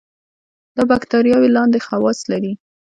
[0.75, 2.53] دا باکتریاوې لاندې خواص لري.